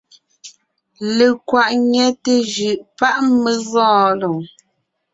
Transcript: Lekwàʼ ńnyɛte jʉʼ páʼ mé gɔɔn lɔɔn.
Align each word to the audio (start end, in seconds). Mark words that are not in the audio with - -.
Lekwàʼ 1.17 1.69
ńnyɛte 1.79 2.31
jʉʼ 2.53 2.77
páʼ 2.97 3.15
mé 3.41 3.51
gɔɔn 3.69 4.09
lɔɔn. 4.19 4.41